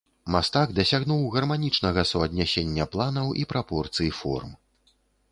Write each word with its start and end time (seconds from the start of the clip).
Мастак 0.35 0.69
дасягнуў 0.77 1.19
гарманічнага 1.35 2.03
суаднясення 2.11 2.87
планаў 2.95 3.27
і 3.43 3.45
прапорцый 3.53 4.09
форм. 4.21 4.57